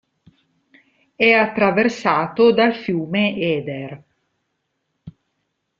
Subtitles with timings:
[1.15, 4.03] È attraversato dal fiume Eder.